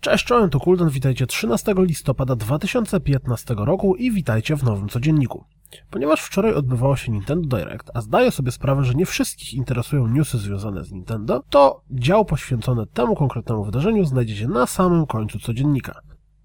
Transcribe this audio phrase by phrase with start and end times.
[0.00, 5.44] Cześć, czołem, to Kuldan, witajcie 13 listopada 2015 roku i witajcie w nowym codzienniku.
[5.90, 10.38] Ponieważ wczoraj odbywało się Nintendo Direct, a zdaję sobie sprawę, że nie wszystkich interesują newsy
[10.38, 16.00] związane z Nintendo, to dział poświęcony temu konkretnemu wydarzeniu znajdziecie na samym końcu codziennika.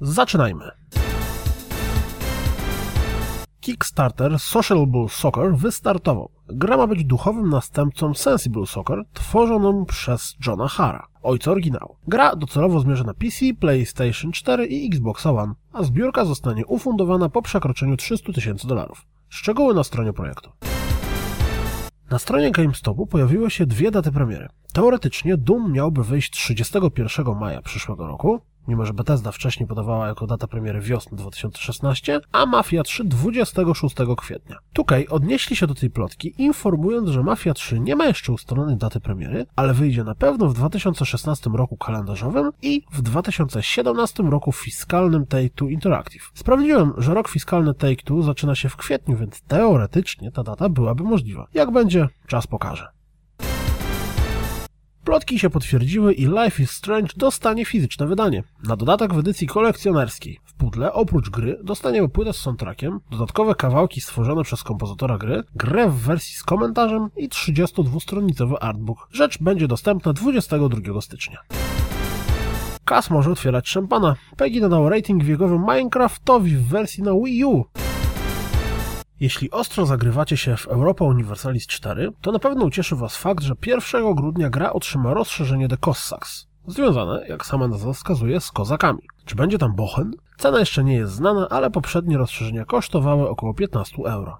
[0.00, 0.70] Zaczynajmy!
[3.60, 6.30] Kickstarter Sociable Soccer wystartował.
[6.48, 11.96] Gra ma być duchowym następcą Sensible Soccer, tworzoną przez Johna Hara, ojca oryginału.
[12.08, 17.42] Gra docelowo zmierza na PC, PlayStation 4 i Xbox One, a zbiórka zostanie ufundowana po
[17.42, 19.06] przekroczeniu 300 tysięcy dolarów.
[19.28, 20.50] Szczegóły na stronie projektu.
[22.10, 24.48] Na stronie GameStopu pojawiły się dwie daty premiery.
[24.72, 30.48] Teoretycznie Doom miałby wyjść 31 maja przyszłego roku, mimo że Bethesda wcześniej podawała jako datę
[30.48, 34.56] premiery wiosny 2016, a Mafia 3 26 kwietnia.
[34.72, 39.00] Tukaj odnieśli się do tej plotki, informując, że Mafia 3 nie ma jeszcze ustalonej daty
[39.00, 45.70] premiery, ale wyjdzie na pewno w 2016 roku kalendarzowym i w 2017 roku fiskalnym Take-Two
[45.70, 46.30] Interactive.
[46.34, 51.46] Sprawdziłem, że rok fiskalny Take-Two zaczyna się w kwietniu, więc teoretycznie ta data byłaby możliwa.
[51.54, 52.99] Jak będzie, czas pokaże.
[55.10, 58.42] Plotki się potwierdziły i Life is Strange dostanie fizyczne wydanie.
[58.64, 60.40] Na dodatek w edycji kolekcjonerskiej.
[60.44, 65.88] W pudle, oprócz gry, dostaniemy płytę z soundtrackiem, dodatkowe kawałki stworzone przez kompozytora gry, grę
[65.88, 69.08] w wersji z komentarzem i 32-stronicowy artbook.
[69.12, 71.38] Rzecz będzie dostępna 22 stycznia.
[72.84, 74.16] Kas może otwierać szampana.
[74.36, 77.64] Peggy dodał rating wiegowy Minecraftowi w wersji na Wii U.
[79.20, 83.54] Jeśli ostro zagrywacie się w Europa Universalis 4, to na pewno ucieszy Was fakt, że
[83.66, 89.02] 1 grudnia gra otrzyma rozszerzenie The Cossacks, związane, jak sama nazwa wskazuje, z kozakami.
[89.24, 90.10] Czy będzie tam bochen?
[90.38, 94.38] Cena jeszcze nie jest znana, ale poprzednie rozszerzenia kosztowały około 15 euro.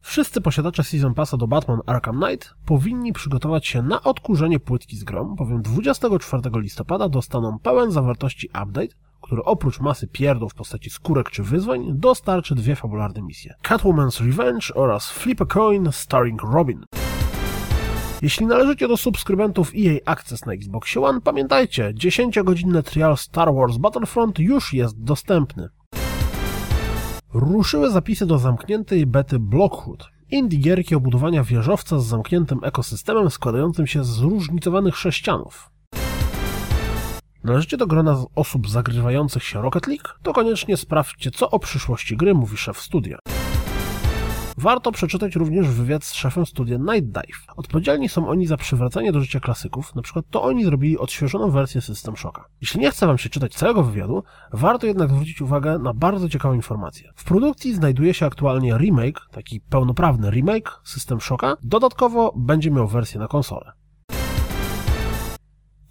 [0.00, 5.04] Wszyscy posiadacze Season Passa do Batman Arkham Knight powinni przygotować się na odkurzenie płytki z
[5.04, 8.94] grom, bowiem 24 listopada dostaną pełen zawartości update,
[9.34, 13.54] który oprócz masy pierdów w postaci skórek czy wyzwań dostarczy dwie fabularne misje.
[13.62, 16.84] Catwoman's Revenge oraz Flip a Coin starring Robin.
[18.22, 24.38] Jeśli należycie do subskrybentów EA Access na Xbox One, pamiętajcie, 10-godzinny trial Star Wars Battlefront
[24.38, 25.68] już jest dostępny.
[27.32, 30.08] Ruszyły zapisy do zamkniętej bety Blockhood.
[30.30, 35.73] Indie gierki obudowania wieżowca z zamkniętym ekosystemem składającym się z zróżnicowanych sześcianów.
[37.44, 40.08] Należycie do grona osób zagrywających się Rocket League?
[40.22, 43.18] To koniecznie sprawdźcie, co o przyszłości gry mówi szef studia.
[44.58, 47.46] Warto przeczytać również wywiad z szefem studia Night Dive.
[47.56, 51.80] Odpowiedzialni są oni za przywracanie do życia klasyków, na przykład to oni zrobili odświeżoną wersję
[51.80, 52.44] System Shocka.
[52.60, 54.22] Jeśli nie chce Wam się czytać całego wywiadu,
[54.52, 57.10] warto jednak zwrócić uwagę na bardzo ciekawą informację.
[57.16, 63.20] W produkcji znajduje się aktualnie remake, taki pełnoprawny remake System Shocka, dodatkowo będzie miał wersję
[63.20, 63.83] na konsolę.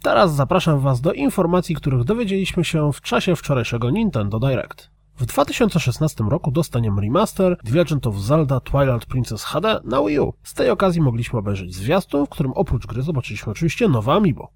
[0.04, 4.90] Teraz zapraszam Was do informacji, których dowiedzieliśmy się w czasie wczorajszego Nintendo Direct.
[5.16, 10.32] W 2016 roku dostaniemy remaster The Legend of Zelda Twilight Princess HD na Wii U.
[10.42, 14.48] Z tej okazji mogliśmy obejrzeć zwiastun, w którym oprócz gry zobaczyliśmy oczywiście nowe amiibo.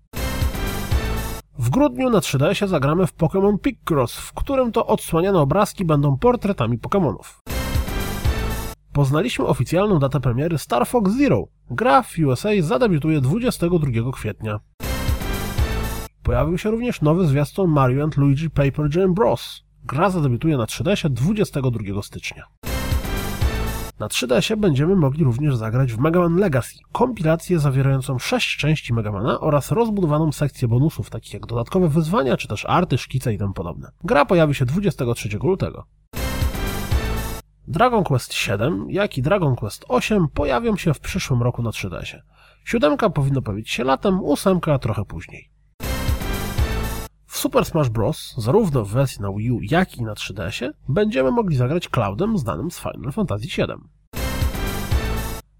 [1.58, 6.78] W grudniu na 3DS zagramy w Pokémon Picross, w którym to odsłaniane obrazki będą portretami
[6.78, 7.40] Pokémonów.
[8.92, 11.44] Poznaliśmy oficjalną datę premiery Star Fox Zero.
[11.70, 14.60] Gra w USA zadebiutuje 22 kwietnia.
[16.22, 19.64] Pojawił się również nowy zwiastun Mario Luigi Paper Jam Bros.
[19.84, 22.44] Gra zadebiutuje na 3DS 22 stycznia.
[23.98, 29.12] Na 3DS będziemy mogli również zagrać w Mega Man Legacy, kompilację zawierającą 6 części Mega
[29.12, 33.52] Mana oraz rozbudowaną sekcję bonusów, takich jak dodatkowe wyzwania, czy też arty, szkice i tym
[33.52, 33.90] podobne.
[34.04, 35.86] Gra pojawi się 23 lutego.
[37.68, 42.20] Dragon Quest VII, jak i Dragon Quest VIII pojawią się w przyszłym roku na 3DS.
[42.64, 45.57] Siódemka powinno pojawić się latem, ósemka trochę później.
[47.38, 51.56] Super Smash Bros., zarówno w wersji na Wii U, jak i na 3DS-ie, będziemy mogli
[51.56, 53.66] zagrać Cloudem znanym z Final Fantasy VII.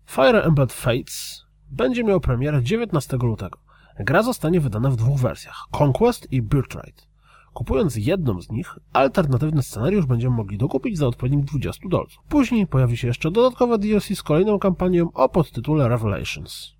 [0.06, 3.58] Fire Emblem Fates będzie miał premierę 19 lutego.
[3.99, 7.08] Gra zostanie wydana w dwóch wersjach, Conquest i Birthright.
[7.55, 12.23] Kupując jedną z nich, alternatywny scenariusz będziemy mogli dokupić za odpowiednich 20 dolców.
[12.29, 16.78] Później pojawi się jeszcze dodatkowe DLC z kolejną kampanią o podtytule Revelations.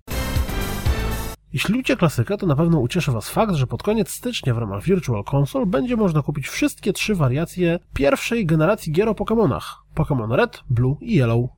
[1.53, 4.83] Jeśli lubicie klasykę, to na pewno ucieszy Was fakt, że pod koniec stycznia w ramach
[4.83, 9.63] Virtual Console będzie można kupić wszystkie trzy wariacje pierwszej generacji gier o Pokémonach.
[9.95, 11.49] Pokémon Red, Blue i Yellow.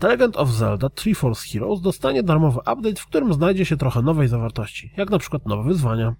[0.00, 4.02] The Legend of Zelda Three Force Heroes dostanie darmowy update, w którym znajdzie się trochę
[4.02, 6.14] nowej zawartości, jak na przykład nowe wyzwania.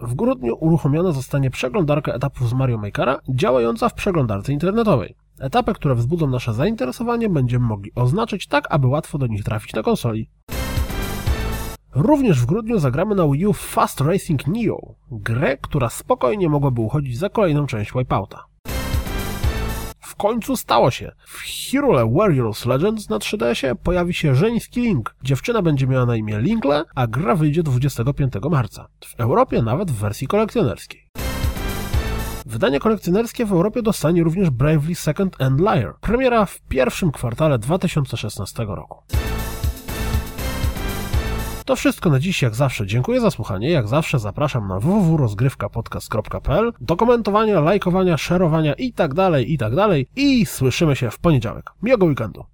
[0.00, 5.14] W grudniu uruchomiona zostanie przeglądarka etapów z Mario Makera, działająca w przeglądarce internetowej.
[5.40, 9.82] Etapy, które wzbudzą nasze zainteresowanie, będziemy mogli oznaczyć tak, aby łatwo do nich trafić na
[9.82, 10.30] konsoli.
[11.94, 17.18] Również w grudniu zagramy na Wii U Fast Racing Neo, grę, która spokojnie mogłaby uchodzić
[17.18, 18.44] za kolejną część Wipeouta.
[20.00, 21.12] W końcu stało się.
[21.26, 21.38] W
[21.70, 25.16] Hyrule Warriors Legends na 3DS-ie pojawi się żeński Link.
[25.22, 28.88] Dziewczyna będzie miała na imię Linkle, a gra wyjdzie 25 marca.
[29.04, 31.09] W Europie nawet w wersji kolekcjonerskiej.
[32.50, 35.94] Wydanie kolekcjonerskie w Europie dostanie również Bravely Second and Liar.
[36.00, 38.98] Premiera w pierwszym kwartale 2016 roku.
[41.64, 42.86] To wszystko na dziś, jak zawsze.
[42.86, 43.70] Dziękuję za słuchanie.
[43.70, 49.72] Jak zawsze zapraszam na www.rozgrywkapodcast.pl do komentowania, lajkowania, szerowania i tak dalej, i tak.
[50.16, 51.70] I słyszymy się w poniedziałek.
[51.82, 52.44] Miłego weekendu.